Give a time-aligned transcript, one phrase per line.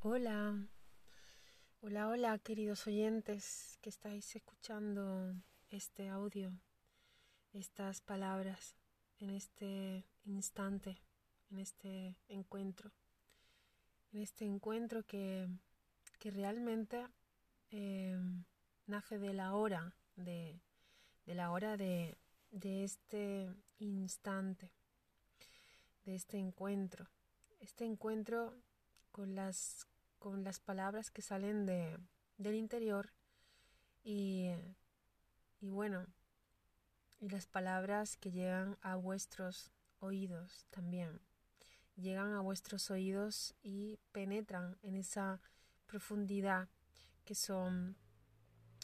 [0.00, 0.54] Hola,
[1.80, 5.34] hola, hola queridos oyentes que estáis escuchando
[5.70, 6.52] este audio,
[7.52, 8.76] estas palabras
[9.18, 11.02] en este instante,
[11.50, 12.92] en este encuentro,
[14.12, 15.48] en este encuentro que,
[16.20, 17.04] que realmente
[17.72, 18.16] eh,
[18.86, 20.60] nace de la hora, de,
[21.26, 22.16] de la hora de,
[22.52, 24.70] de este instante,
[26.04, 27.10] de este encuentro,
[27.58, 28.62] este encuentro
[29.18, 29.88] con las
[30.20, 31.98] con las palabras que salen de,
[32.36, 33.12] del interior
[34.04, 34.52] y,
[35.60, 36.06] y bueno,
[37.18, 41.20] y las palabras que llegan a vuestros oídos también.
[41.96, 45.40] Llegan a vuestros oídos y penetran en esa
[45.88, 46.68] profundidad
[47.24, 47.96] que son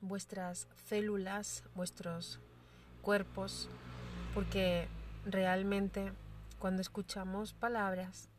[0.00, 2.38] vuestras células, vuestros
[3.02, 3.68] cuerpos,
[4.32, 4.86] porque
[5.24, 6.12] realmente
[6.60, 8.29] cuando escuchamos palabras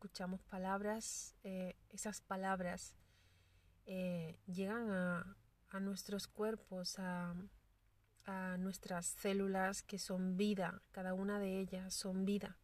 [0.00, 2.94] escuchamos palabras, eh, esas palabras
[3.84, 5.36] eh, llegan a,
[5.68, 7.34] a, nuestros cuerpos, a,
[8.24, 12.56] a, nuestras células que son vida, cada una de ellas son vida.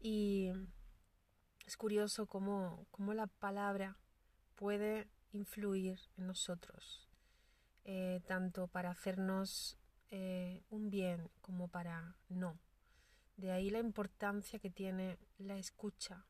[0.00, 0.50] Y
[1.66, 3.96] es curioso cómo, cómo la palabra
[4.56, 7.08] puede influir en nosotros,
[7.84, 9.78] eh, tanto para hacernos
[10.70, 12.58] un bien como para no.
[13.36, 16.26] De ahí la importancia que tiene la escucha,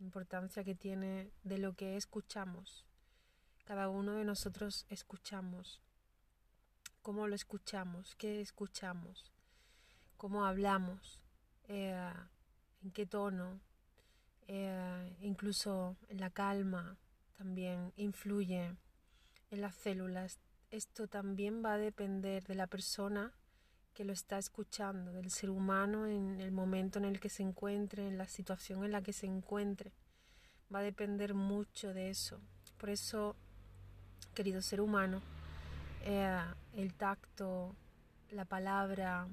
[0.00, 2.84] importancia que tiene de lo que escuchamos.
[3.64, 5.80] Cada uno de nosotros escuchamos.
[7.02, 8.16] ¿Cómo lo escuchamos?
[8.16, 9.32] ¿Qué escuchamos?
[10.16, 11.20] ¿Cómo hablamos?
[11.68, 12.12] Eh,
[12.82, 13.60] ¿En qué tono?
[14.48, 16.96] Eh, incluso en la calma
[17.38, 18.76] también influye
[19.50, 20.40] en las células.
[20.70, 23.32] Esto también va a depender de la persona
[24.00, 28.08] que lo está escuchando, del ser humano en el momento en el que se encuentre,
[28.08, 29.92] en la situación en la que se encuentre.
[30.74, 32.40] Va a depender mucho de eso.
[32.78, 33.36] Por eso,
[34.32, 35.20] querido ser humano,
[36.02, 36.40] eh,
[36.72, 37.76] el tacto,
[38.30, 39.28] la palabra,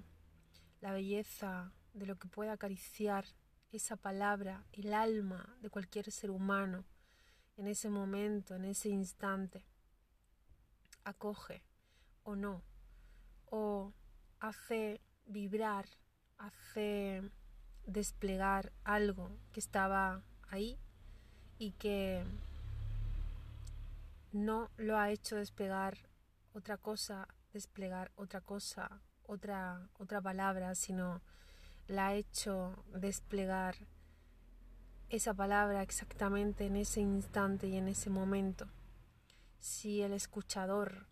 [0.82, 3.24] la belleza de lo que puede acariciar
[3.72, 6.84] esa palabra, el alma de cualquier ser humano
[7.56, 9.64] en ese momento, en ese instante,
[11.06, 11.64] acoge
[12.24, 12.64] o no,
[13.46, 13.94] o
[14.40, 15.86] hace vibrar,
[16.38, 17.22] hace
[17.86, 20.78] desplegar algo que estaba ahí
[21.58, 22.24] y que
[24.32, 25.98] no lo ha hecho desplegar
[26.54, 31.22] otra cosa, desplegar otra cosa, otra, otra palabra, sino
[31.88, 33.76] la ha hecho desplegar
[35.10, 38.68] esa palabra exactamente en ese instante y en ese momento.
[39.60, 41.08] Si el escuchador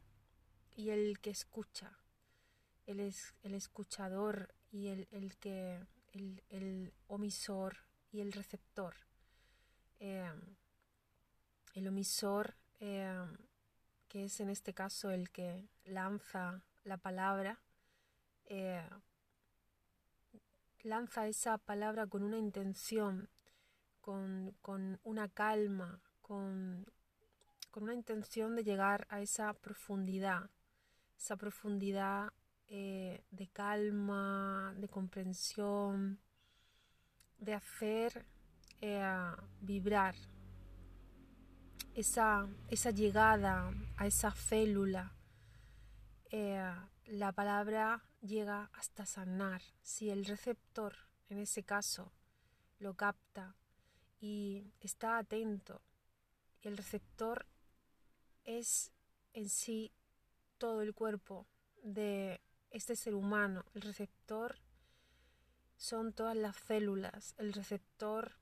[0.75, 1.97] y el que escucha
[2.85, 5.79] el, es, el escuchador y el, el que
[6.13, 7.77] el, el, omisor
[8.11, 8.95] y el receptor.
[9.99, 10.31] Eh,
[11.73, 13.25] el omisor, eh,
[14.07, 17.59] que es en este caso el que lanza la palabra,
[18.45, 18.87] eh,
[20.83, 23.29] lanza esa palabra con una intención,
[24.01, 26.85] con, con una calma, con,
[27.71, 30.49] con, una intención de llegar a esa profundidad,
[31.17, 32.31] esa profundidad
[32.67, 36.19] eh, de calma, de comprensión,
[37.37, 38.25] de hacer
[38.81, 39.31] eh,
[39.61, 40.15] vibrar
[41.93, 45.13] esa, esa, llegada a esa célula.
[46.31, 46.73] Eh,
[47.05, 49.61] la palabra llega hasta sanar.
[49.81, 50.95] Si el receptor,
[51.29, 52.11] en ese caso,
[52.79, 53.55] lo capta
[54.19, 55.81] y está atento,
[56.61, 57.45] el receptor
[58.43, 58.91] es
[59.33, 59.91] en sí
[60.57, 61.45] todo el cuerpo
[61.83, 62.41] de
[62.75, 64.57] este ser humano, el receptor
[65.77, 68.33] son todas las células, el receptor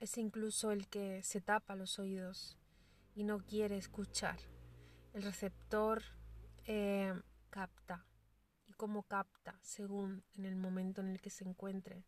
[0.00, 2.56] es incluso el que se tapa los oídos
[3.14, 4.38] y no quiere escuchar.
[5.12, 6.02] El receptor
[6.64, 7.12] eh,
[7.50, 8.06] capta.
[8.66, 9.58] ¿Y cómo capta?
[9.60, 12.06] Según en el momento en el que se encuentre.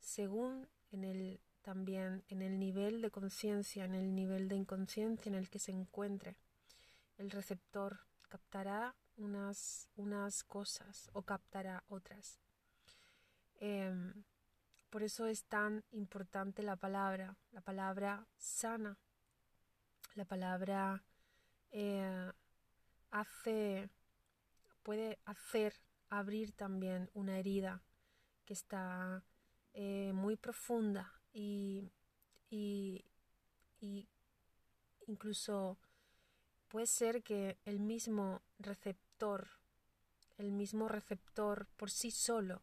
[0.00, 5.36] Según en el también en el nivel de conciencia, en el nivel de inconsciencia en
[5.36, 6.38] el que se encuentre.
[7.18, 12.40] El receptor captará unas, unas cosas o captará otras.
[13.60, 13.94] Eh,
[14.90, 18.98] por eso es tan importante la palabra, la palabra sana,
[20.14, 21.02] la palabra
[21.70, 22.30] eh,
[23.10, 23.88] hace,
[24.82, 25.80] puede hacer
[26.10, 27.82] abrir también una herida
[28.44, 29.24] que está
[29.72, 31.90] eh, muy profunda y,
[32.50, 33.02] y,
[33.80, 34.06] y
[35.06, 35.78] incluso
[36.68, 39.48] puede ser que el mismo receptor,
[40.38, 42.62] el mismo receptor por sí solo,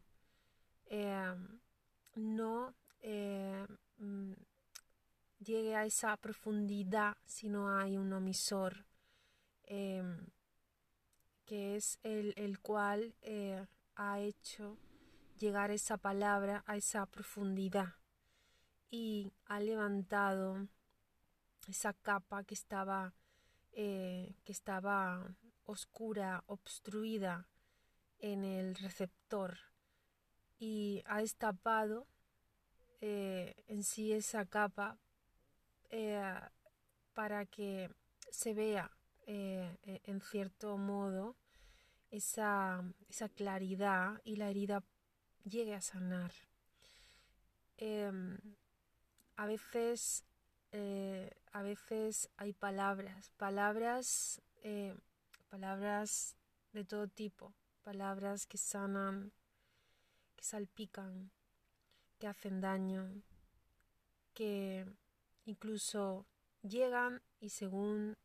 [0.85, 1.35] eh,
[2.15, 3.65] no eh,
[3.97, 4.33] mm,
[5.39, 8.85] llegue a esa profundidad si no hay un omisor,
[9.63, 10.27] em,
[11.45, 13.65] que es el, el cual eh,
[13.95, 14.77] ha hecho
[15.37, 17.95] llegar esa palabra a esa profundidad
[18.91, 20.67] y ha levantado
[21.67, 23.13] esa capa que estaba,
[23.71, 25.35] eh, que estaba
[25.69, 27.47] oscura, obstruida
[28.19, 29.57] en el receptor
[30.57, 32.07] y ha destapado
[33.01, 34.97] eh, en sí esa capa
[35.89, 36.21] eh,
[37.13, 37.89] para que
[38.29, 38.91] se vea
[39.25, 41.35] e, en cierto modo
[42.11, 44.83] esa, esa claridad y la herida
[45.43, 46.31] llegue a sanar.
[47.77, 48.37] Em,
[49.35, 50.25] a veces,
[50.71, 54.95] eh, a veces hay palabras, palabras, eh,
[55.49, 56.35] palabras
[56.73, 57.53] de todo tipo,
[57.83, 59.33] palabras que sanan,
[60.35, 61.31] que salpican,
[62.19, 63.23] que hacen daño,
[64.33, 64.85] que
[65.45, 66.25] incluso
[66.61, 68.15] llegan y según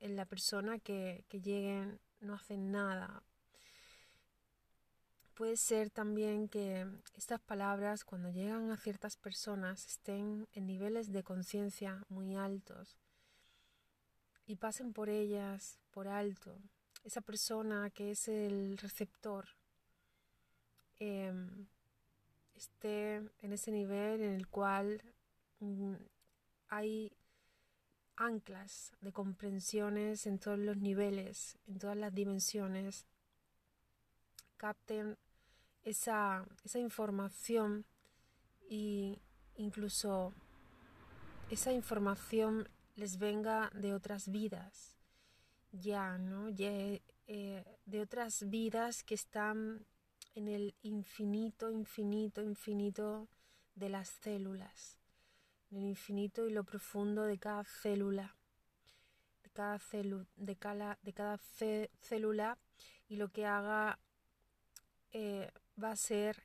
[0.00, 3.22] en la persona que, que lleguen no hacen nada.
[5.34, 11.22] Puede ser también que estas palabras cuando llegan a ciertas personas estén en niveles de
[11.22, 12.96] conciencia muy altos
[14.46, 16.56] y pasen por ellas por alto.
[17.04, 19.46] Esa persona que es el receptor
[20.98, 21.66] em,
[22.54, 25.02] esté en ese nivel en el cual
[25.60, 25.94] mm,
[26.68, 27.12] hay
[28.16, 33.04] anclas de comprensiones en todos los niveles, en todas las dimensiones,
[34.56, 35.18] capten
[35.84, 37.84] esa, esa información
[38.68, 39.18] y
[39.56, 40.32] incluso
[41.50, 44.96] esa información les venga de otras vidas,
[45.70, 46.48] ya, ¿no?
[46.48, 47.02] Eh,
[47.84, 49.86] de otras vidas que están
[50.34, 53.28] en el infinito, infinito, infinito
[53.74, 54.96] de las células,
[55.70, 58.34] en el infinito y lo profundo de cada célula,
[59.42, 59.78] de cada,
[60.36, 61.38] de cada, de cada
[62.00, 62.58] célula.
[63.08, 63.98] Y lo que haga
[65.12, 65.50] eh,
[65.82, 66.44] va a ser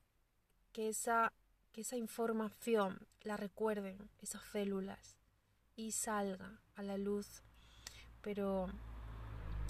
[0.73, 1.33] que esa,
[1.71, 5.20] que esa información la recuerden esas células
[5.87, 7.43] y salga a la luz.
[8.21, 8.67] Pero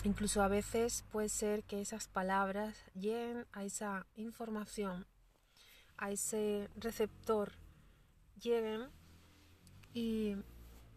[0.04, 5.06] incluso a veces puede ser que esas palabras lleguen a esa información,
[5.98, 7.54] a ese receptor,
[8.40, 8.90] lleguen
[9.94, 10.36] y,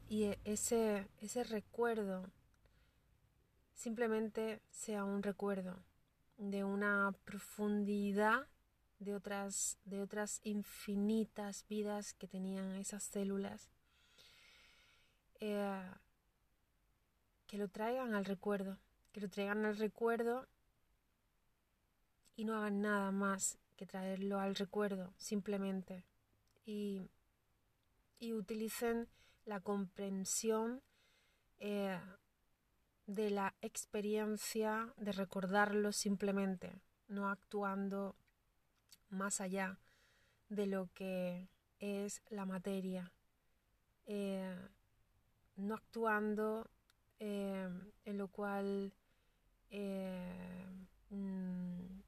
[0.08, 2.30] y ese, ese recuerdo
[3.74, 5.84] simplemente sea un recuerdo
[6.36, 8.48] de una profundidad
[8.98, 13.68] de otras, de otras infinitas vidas que tenían esas células,
[15.46, 15.90] eh,
[17.46, 18.78] que lo traigan al recuerdo,
[19.12, 20.48] que lo traigan al recuerdo
[22.34, 26.06] y no hagan nada más que traerlo al recuerdo simplemente.
[26.64, 27.10] Y,
[28.18, 29.06] y utilicen
[29.44, 30.80] la comprensión
[31.58, 32.00] eh,
[33.06, 38.16] de la experiencia de recordarlo simplemente, no actuando
[39.10, 39.78] más allá
[40.48, 41.50] de lo que
[41.80, 43.12] es la materia,
[44.06, 44.56] eh,
[45.56, 46.70] no actuando
[47.18, 47.68] eh,
[48.04, 48.92] en lo cual
[49.70, 50.66] eh,
[51.10, 52.00] mm,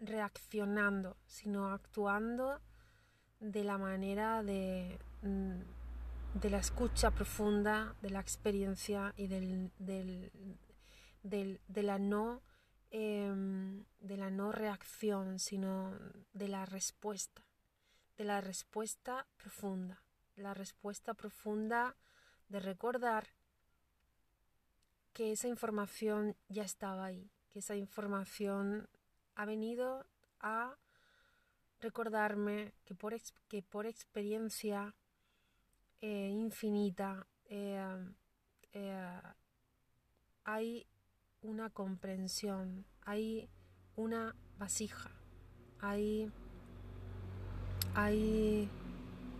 [0.00, 2.60] reaccionando, sino actuando
[3.40, 11.60] de la manera de, mm, de la escucha profunda, de la experiencia y del, del,
[11.68, 12.42] de la no
[12.90, 15.92] Em, de la no reacción, sino
[16.32, 17.44] de la respuesta,
[18.16, 20.02] de la respuesta profunda,
[20.38, 21.96] la respuesta profunda
[22.48, 23.28] de recordar
[25.12, 28.88] que esa información ya estaba ahí, que esa información
[29.34, 30.06] ha venido
[30.40, 30.76] a
[31.80, 33.14] recordarme que por,
[33.48, 34.94] que por experiencia
[36.00, 37.82] eh, infinita eh,
[38.72, 39.20] eh,
[40.44, 40.86] hay
[41.42, 43.48] una comprensión, hay
[43.96, 45.10] una vasija,
[45.80, 46.30] hay,
[47.94, 48.68] hay,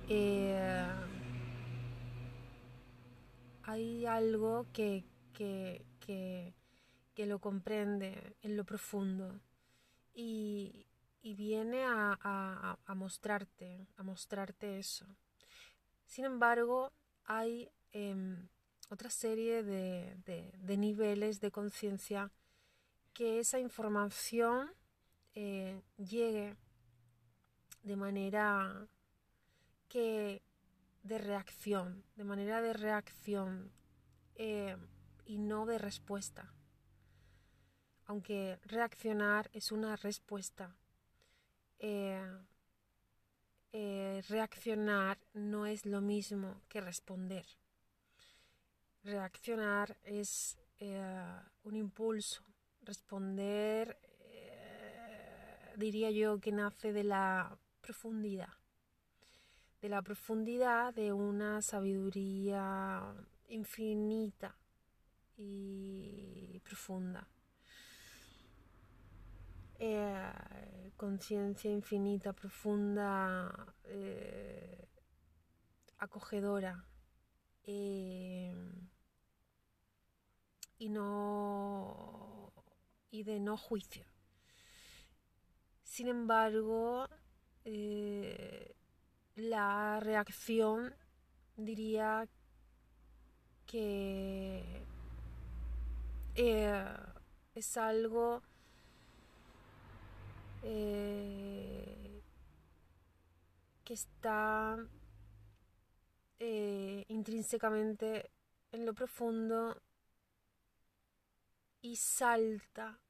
[0.09, 0.87] eh,
[3.65, 6.55] hay algo que, que, que,
[7.15, 9.41] que, lo comprende en lo profundo
[10.15, 10.87] y,
[11.23, 15.07] y viene a, a, a, mostrarte, a mostrarte eso.
[16.07, 16.91] Sin embargo,
[17.27, 18.49] hay em,
[18.89, 22.31] otra serie de, de, niveles de conciencia
[23.13, 24.71] que esa información
[25.35, 26.57] eh, llegue
[27.83, 28.89] de manera
[29.89, 30.43] que
[31.03, 33.73] de reacción, de manera de reacción
[34.35, 34.77] eh,
[35.25, 36.53] y no de respuesta.
[38.07, 40.77] Aunque reaccionar es una respuesta,
[41.79, 42.23] eh,
[43.73, 47.47] eh, reaccionar no es lo mismo que responder.
[49.05, 50.59] Reaccionar es
[51.65, 52.45] un impulso.
[52.83, 53.99] Responder,
[55.77, 58.49] diría yo, que nace de la profundidad.
[59.81, 63.15] De la profundidad de una sabiduría
[63.49, 64.57] infinita
[65.37, 67.29] y profunda.
[69.79, 74.89] Eh, conciencia infinita, profunda, eh,
[75.99, 76.85] acogedora
[77.63, 78.53] eh,
[80.79, 82.53] y no
[83.11, 84.05] y de no juicio.
[85.85, 87.09] Sin embargo,
[89.39, 90.95] la reacción
[91.57, 92.29] diría
[93.67, 94.85] que
[97.55, 98.43] es algo
[100.63, 102.23] eh,
[103.85, 104.77] que está
[106.39, 108.31] eh, intrínsecamente
[108.73, 109.81] en lo profundo
[111.81, 113.01] y salta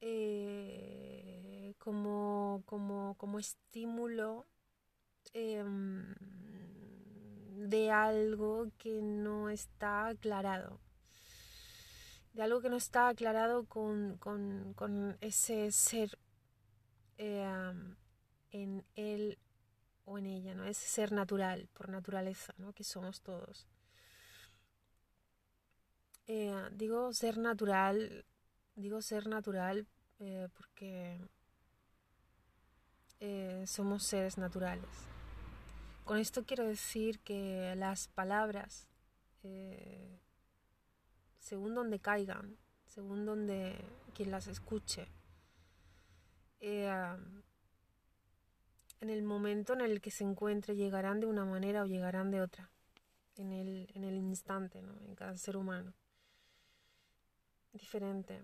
[0.00, 4.46] eh, como, como, como, estímulo
[5.34, 6.14] em,
[7.68, 10.80] de algo que no está aclarado
[12.32, 16.18] de algo que no está aclarado con, con, con ese ser
[17.16, 17.96] Em,
[18.50, 19.38] en él
[20.04, 20.64] o en ella, ¿no?
[20.64, 22.72] Ese ser natural, por naturaleza, ¿no?
[22.72, 23.66] Que somos todos.
[26.26, 28.24] Eh, digo ser natural,
[28.74, 29.86] digo ser natural
[30.18, 31.20] eh, porque
[33.20, 35.13] eh, somos seres naturales.
[36.04, 38.86] Con esto quiero decir que las palabras,
[41.38, 43.74] según donde caigan, según donde
[44.14, 45.08] quien las escuche,
[46.60, 46.90] eh,
[49.00, 52.42] en el momento en el que se encuentre llegarán de una manera o llegarán de
[52.42, 52.70] otra,
[53.36, 54.94] en el, en el instante, ¿no?
[55.06, 55.94] en cada ser humano.
[57.72, 58.42] Diferente.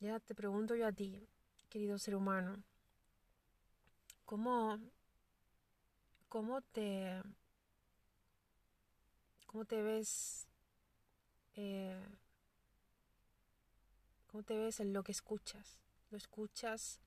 [0.00, 1.28] Ya te pregunto yo a ti,
[1.68, 2.62] querido ser humano,
[4.24, 4.78] ¿cómo,
[6.32, 7.20] cómo te,
[9.44, 10.48] cómo te ves,
[11.56, 12.02] eh,
[14.28, 15.82] cómo te ves en lo que escuchas?
[16.10, 17.02] ¿Lo escuchas?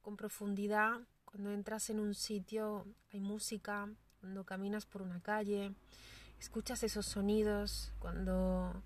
[0.00, 1.00] con profundidad.
[1.26, 5.74] Cuando entras en un sitio hay música, cuando caminas por una calle,
[6.40, 8.82] escuchas esos sonidos, cuando,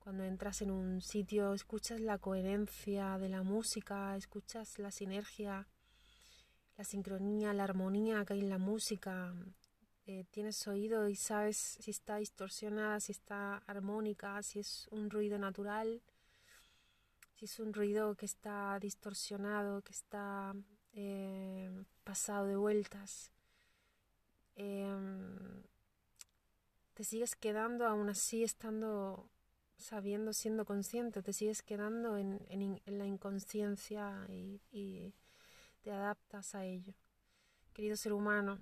[0.00, 5.68] cuando entras en un sitio escuchas la coherencia de la música, escuchas la sinergia,
[6.78, 9.34] la sincronía, la armonía que hay en la música.
[10.06, 15.38] Eh, tienes oído y sabes si está distorsionada, si está armónica, si es un ruido
[15.38, 16.00] natural
[17.38, 20.56] si es un ruido que está distorsionado, que está
[20.92, 21.70] eh,
[22.02, 23.30] pasado de vueltas,
[24.56, 25.62] em,
[26.94, 29.30] te sigues quedando aún así estando
[29.76, 35.14] sabiendo, siendo consciente, te sigues quedando en, la inconsciencia y,
[35.82, 36.94] te adaptas a ello.
[37.72, 38.58] Querido ser humano,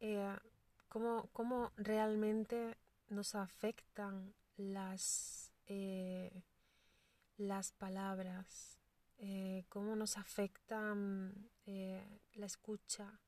[0.00, 0.36] eh,
[0.88, 2.76] ¿cómo, realmente
[3.08, 6.42] nos afectan las eh,
[7.38, 8.78] las palabras,
[9.18, 10.94] eh, cómo nos afecta
[11.66, 13.18] la escucha,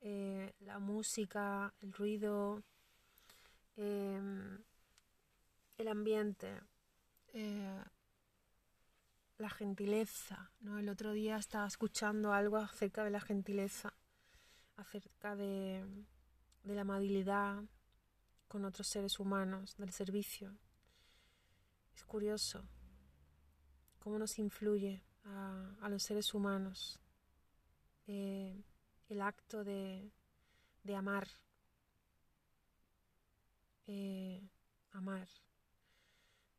[0.00, 2.62] la música, el ruido,
[3.76, 4.62] em,
[5.78, 6.60] el ambiente,
[9.38, 10.50] la gentileza.
[10.60, 10.78] ¿no?
[10.78, 13.94] El otro día estaba escuchando algo acerca de la gentileza,
[14.76, 15.84] acerca de,
[16.64, 17.62] de la amabilidad
[18.48, 20.56] con otros seres humanos, del servicio.
[21.94, 22.68] Es curioso
[23.98, 27.00] cómo nos influye a, los seres humanos
[28.06, 28.62] eh,
[29.08, 30.10] el acto de,
[30.94, 31.26] amar,
[33.86, 34.46] eh,
[34.92, 35.28] amar,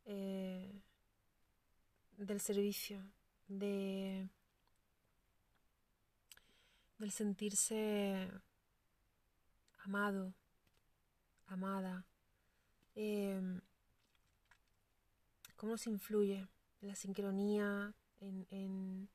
[0.05, 0.82] eh,
[2.17, 3.01] del servicio,
[3.48, 4.27] de,
[6.98, 8.29] del sentirse
[9.84, 10.34] amado,
[11.48, 12.05] amada
[15.65, 16.48] cómo nos influye
[16.81, 19.10] la sincronía, en,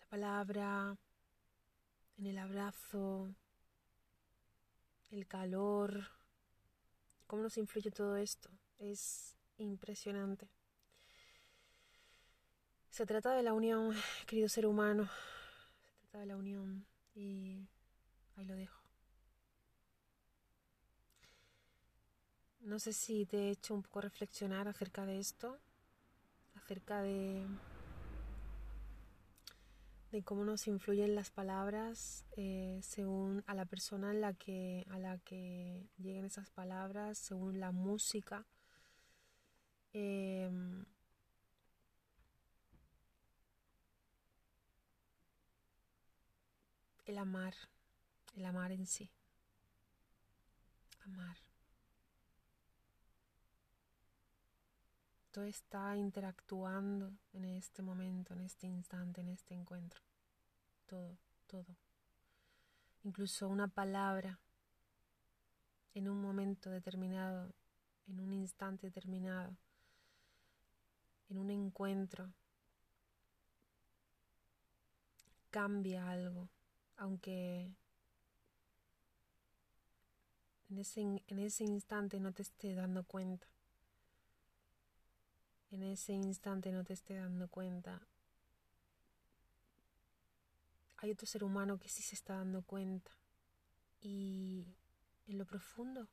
[0.00, 0.96] la palabra,
[2.18, 3.34] en el abrazo,
[5.10, 6.08] el calor,
[7.26, 8.50] cómo nos influye todo esto.
[8.78, 10.48] Es impresionante.
[12.96, 13.94] Se trata de la unión,
[14.26, 15.04] querido ser humano.
[15.04, 17.68] Se trata de la unión y
[18.36, 18.80] ahí lo dejo.
[22.60, 25.58] No sé si te he hecho un poco reflexionar acerca de esto,
[26.54, 27.46] acerca de,
[30.10, 35.18] de cómo nos influyen las palabras eh, según a la persona la que, a la
[35.18, 38.46] que lleguen esas palabras, según la música.
[39.92, 40.86] Em,
[47.06, 47.54] el amar,
[48.34, 49.10] el amar en sí.
[51.04, 51.38] Amar.
[55.30, 60.00] Todo está interactuando en este momento, en este instante, en este encuentro.
[60.86, 61.76] Todo, todo.
[63.04, 64.40] Incluso una palabra
[65.94, 67.54] en un momento determinado,
[68.08, 69.56] en un instante determinado,
[71.28, 72.32] en un encuentro,
[75.50, 76.48] cambia algo
[76.96, 77.74] aunque
[80.68, 83.46] en ese, en ese instante no te esté dando cuenta,
[85.70, 88.06] en ese instante no te esté dando cuenta,
[90.98, 93.10] hay otro ser humano que sí se está dando cuenta.
[94.00, 94.76] Y
[95.26, 96.08] en lo profundo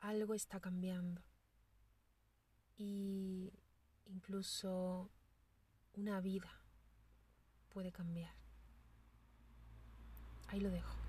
[0.00, 1.22] algo está cambiando.
[2.76, 3.52] Y
[4.06, 5.10] incluso
[5.94, 6.57] una vida
[7.68, 8.32] puede cambiar.
[10.48, 11.07] Ahí lo dejo.